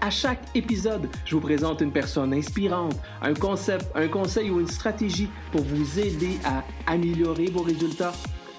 [0.00, 4.68] À chaque épisode, je vous présente une personne inspirante, un concept, un conseil ou une
[4.68, 8.12] stratégie pour vous aider à améliorer vos résultats,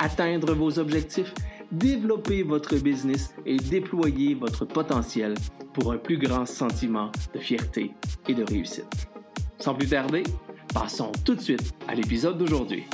[0.00, 1.32] atteindre vos objectifs,
[1.70, 5.34] développer votre business et déployer votre potentiel
[5.72, 7.92] pour un plus grand sentiment de fierté
[8.28, 9.08] et de réussite.
[9.58, 10.24] Sans plus tarder,
[10.74, 12.84] passons tout de suite à l'épisode d'aujourd'hui.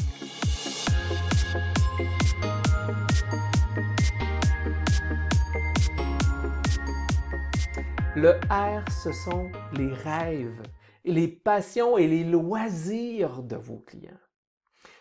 [8.16, 10.62] Le R, ce sont les rêves,
[11.04, 14.18] les passions et les loisirs de vos clients.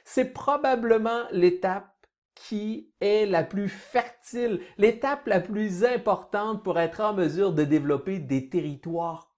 [0.04, 1.96] C'est probablement l'étape
[2.34, 8.20] qui est la plus fertile, l'étape la plus importante pour être en mesure de développer
[8.20, 9.34] des territoires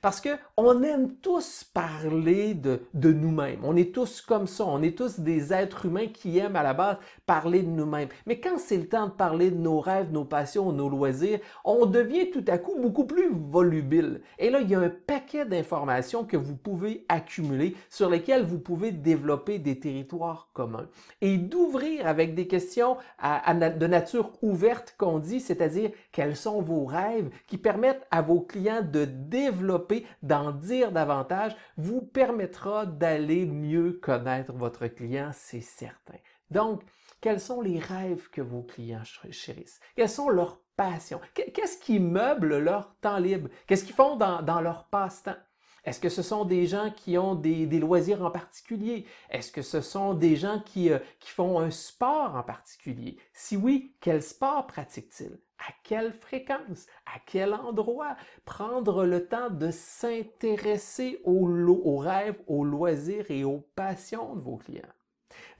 [0.00, 3.60] Parce que on aime tous parler de, nous-mêmes.
[3.62, 4.64] On est tous comme ça.
[4.66, 8.08] On est tous des êtres humains qui aiment à la base parler de nous-mêmes.
[8.26, 11.86] Mais quand c'est le temps de parler de nos rêves, nos passions, nos loisirs, on
[11.86, 14.20] devient tout à coup beaucoup plus volubile.
[14.38, 18.58] Et là, il y a un paquet d'informations que vous pouvez accumuler sur lesquelles vous
[18.58, 20.88] pouvez développer des territoires communs.
[21.20, 27.30] Et d'ouvrir avec des questions de nature ouverte qu'on dit, c'est-à-dire quels sont vos rêves
[27.46, 34.52] qui permettent à vos clients de développer, d'en dire davantage, vous permettra d'aller mieux connaître
[34.52, 36.18] votre client, c'est certain.
[36.50, 36.82] Donc,
[37.22, 39.80] quels sont les rêves que vos clients chérissent?
[39.96, 41.20] Quelles sont leurs passions?
[41.34, 43.48] Qu'est-ce qui meuble leur temps libre?
[43.66, 45.36] Qu'est-ce qu'ils font dans, leur passe-temps?
[45.84, 49.06] Est-ce que ce sont des gens qui ont des, loisirs en particulier?
[49.30, 53.18] Est-ce que ce sont des gens qui, euh, qui font un sport en particulier?
[53.32, 55.40] Si oui, quel sport pratiquent-ils?
[55.68, 56.86] À quelle fréquence?
[57.06, 58.16] À quel endroit?
[58.44, 64.82] Prendre le temps de s'intéresser aux, rêves, aux loisirs et aux passions de vos clients.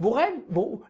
[0.02, 0.34] Vos rêves,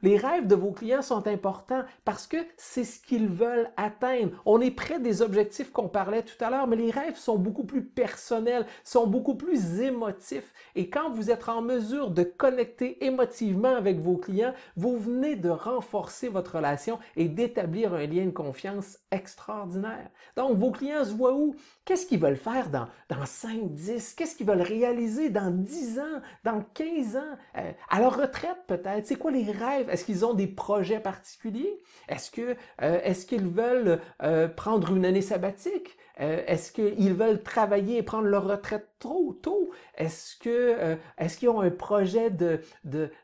[0.00, 4.33] les rêves de vos clients sont importants parce que c'est ce qu'ils veulent atteindre.
[4.47, 7.65] On est près des objectifs qu'on parlait tout à l'heure, mais les rêves sont beaucoup
[7.65, 10.55] plus personnels, sont beaucoup plus émotifs.
[10.77, 15.50] Et quand vous êtes en mesure de connecter émotivement avec vos clients, vous venez de
[15.50, 20.09] renforcer votre relation et d'établir un lien de confiance extraordinaire.
[20.39, 21.55] Donc, vos clients se voient où?
[21.84, 24.15] Qu'est-ce qu'ils veulent faire dans, dans 5, 10?
[24.15, 27.37] Qu'est-ce qu'ils veulent réaliser dans 10 ans, dans 15 ans?
[27.59, 29.04] Euh, à leur retraite peut-être?
[29.06, 29.91] C'est quoi les rêves?
[29.91, 31.82] Est-ce qu'ils ont des projets particuliers?
[32.09, 35.97] Est-ce que euh, est-ce qu'ils veulent euh, prendre une année sabbatique?
[36.19, 39.70] est-ce qu'ils veulent travailler et prendre leur retraite trop tôt?
[39.97, 42.60] Est-ce que est-ce qu'ils ont un projet de,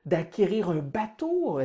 [0.07, 1.61] d'acquérir un bateau?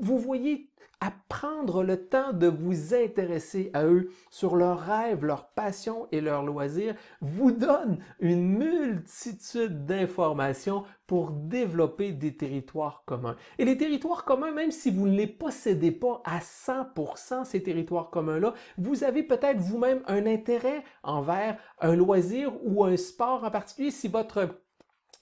[0.00, 5.48] Vous voyez à prendre le temps de vous intéresser à eux sur leurs rêves, leurs
[5.48, 13.36] passions et leurs loisirs vous donne une multitude d'informations pour développer des territoires communs.
[13.58, 18.10] Et les territoires communs, même si vous ne les possédez pas à 100% ces territoires
[18.10, 23.90] communs-là, vous avez peut-être vous-même un intérêt envers un loisir ou un sport en particulier
[23.90, 24.48] si votre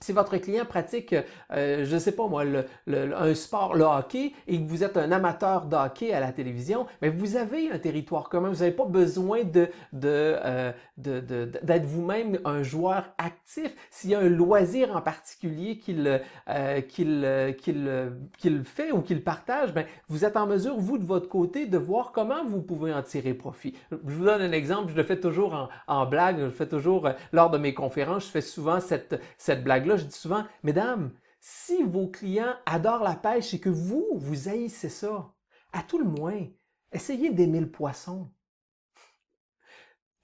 [0.00, 1.12] si votre client pratique,
[1.52, 2.44] euh, je ne sais pas moi,
[2.86, 6.86] un sport, le hockey, et que vous êtes un amateur de hockey à la télévision,
[7.02, 8.48] mais vous avez un territoire commun.
[8.50, 9.40] Vous n'avez pas besoin
[10.04, 13.74] euh, d'être vous-même un joueur actif.
[13.90, 16.80] S'il y a un loisir en particulier qu'il, euh,
[18.64, 22.12] fait ou qu'il partage, ben, vous êtes en mesure, vous, de votre côté, de voir
[22.12, 23.74] comment vous pouvez en tirer profit.
[23.90, 26.68] Je vous donne un exemple, je le fais toujours en, en blague, je le fais
[26.68, 30.44] toujours lors de mes conférences, je fais souvent cette, cette blague là, je dis souvent,
[30.62, 31.10] mesdames,
[31.40, 35.32] si vos clients adorent la pêche et que vous, vous haïssez ça,
[35.72, 36.46] à tout le moins,
[36.92, 38.30] essayez d'aimer le poisson.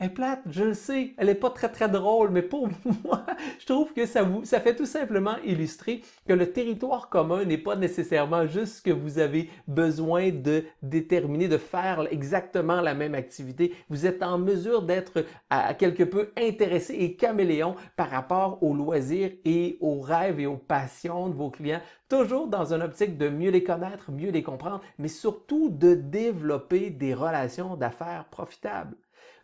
[0.05, 2.69] Elle plate, je le sais, elle n'est pas très très drôle, mais pour
[3.05, 3.25] moi,
[3.59, 7.57] je trouve que ça, vous, ça fait tout simplement illustrer que le territoire commun n'est
[7.57, 13.15] pas nécessairement juste ce que vous avez besoin de déterminer, de faire exactement la même
[13.15, 13.75] activité.
[13.89, 19.31] Vous êtes en mesure d'être à quelque peu intéressé et caméléon par rapport aux loisirs
[19.47, 21.81] et aux rêves et aux passions de vos clients,
[22.11, 26.91] toujours dans une optique de mieux les connaître, mieux les comprendre, mais surtout de développer
[26.91, 28.95] des relations d'affaires profitables.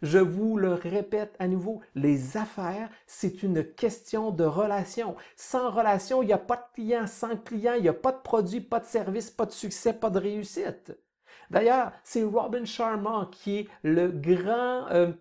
[0.03, 5.17] Je vous le répète à nouveau, les affaires, c'est une question de relation.
[5.37, 7.07] Sans relation, il n'y a pas de client.
[7.07, 10.11] Sans client, il n'y a pas de produit, pas de service, pas de succès, pas
[10.11, 10.97] de réussite.
[11.51, 14.87] D'ailleurs, c'est Robin Sharma qui est le grand...
[14.91, 15.13] Euh,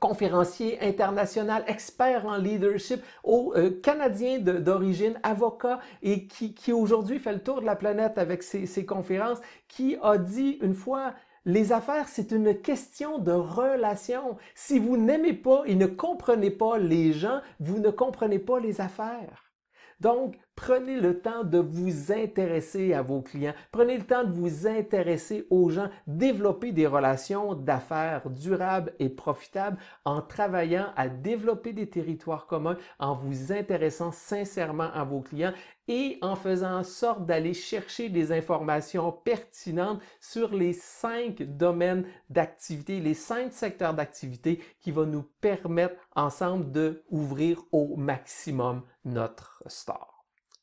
[0.00, 7.42] conférencier international, expert en leadership, au euh, Canadien d'origine, avocat et qui, aujourd'hui fait le
[7.42, 11.14] tour de la planète avec ses conférences, qui a dit une fois,
[11.48, 14.36] les affaires, c'est une question de relation.
[14.54, 18.82] Si vous n'aimez pas et ne comprenez pas les gens, vous ne comprenez pas les
[18.82, 19.50] affaires.
[19.98, 24.66] Donc, prenez le temps de vous intéresser à vos clients, prenez le temps de vous
[24.66, 31.88] intéresser aux gens, développer des relations d'affaires durables et profitables en travaillant à développer des
[31.88, 35.52] territoires communs, en vous intéressant sincèrement à vos clients
[35.86, 42.98] et en faisant en sorte d'aller chercher des informations pertinentes sur les cinq domaines d'activité,
[42.98, 50.07] les cinq secteurs d'activité qui vont nous permettre ensemble de ouvrir au maximum notre store.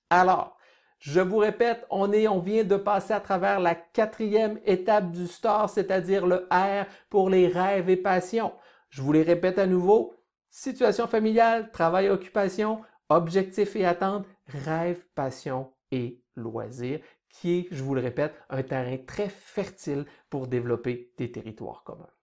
[0.09, 0.57] Alors,
[0.99, 5.27] je vous répète, on est, on vient de passer à travers la quatrième étape du
[5.27, 8.53] store, c'est-à-dire le R pour les rêves et passions.
[8.89, 10.15] Je vous les répète à nouveau.
[10.49, 17.93] Situation familiale, travail, occupation, objectifs et attentes, rêve, passion et loisirs, qui est, je vous
[17.93, 22.14] le répète, un terrain très fertile pour développer des territoires communs.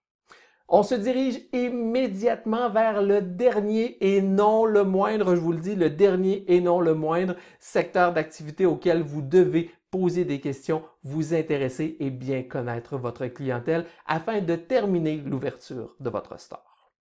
[0.69, 5.75] On se dirige immédiatement vers le dernier et non le moindre, je vous le dis,
[5.75, 11.35] le dernier et non le moindre secteur d'activité auquel vous devez poser des questions, vous
[11.35, 16.91] intéresser et bien connaître votre clientèle afin de terminer l'ouverture de votre store.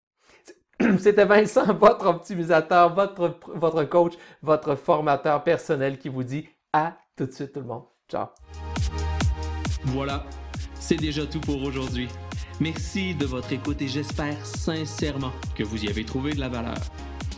[0.98, 7.32] C'était Vincent, votre optimisateur, votre, coach, votre formateur personnel qui vous dit à tout de
[7.32, 7.84] suite tout le monde.
[8.10, 8.26] Ciao.
[9.86, 10.24] Voilà,
[10.74, 12.08] c'est déjà tout pour aujourd'hui.
[12.60, 16.78] Merci de votre écoute et j'espère sincèrement que vous y avez trouvé de la valeur.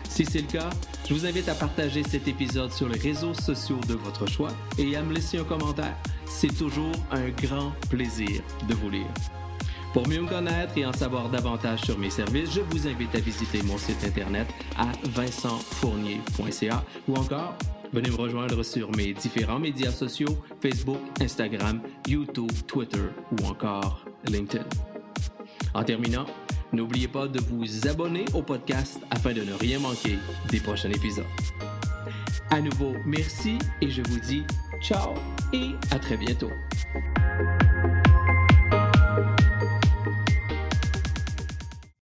[0.08, 0.70] Si c'est le cas,
[1.08, 4.94] je vous invite à partager cet épisode sur les réseaux sociaux de votre choix et
[4.96, 5.96] à me laisser un commentaire.
[6.26, 9.08] C'est toujours un grand plaisir de vous lire.
[9.93, 13.20] Pour mieux me connaître et en savoir davantage sur mes services, je vous invite à
[13.20, 14.46] visiter mon site internet
[14.76, 17.56] à vincentfournier.ca ou encore
[17.93, 24.64] venez me rejoindre sur mes différents médias sociaux Facebook, Instagram, YouTube, Twitter ou encore LinkedIn.
[25.74, 26.26] En terminant,
[26.72, 30.18] n'oubliez pas de vous abonner au podcast afin de ne rien manquer
[30.50, 31.24] des prochains épisodes.
[32.50, 34.44] À nouveau, merci et je vous dis
[34.80, 35.14] ciao
[35.52, 36.50] et à très bientôt.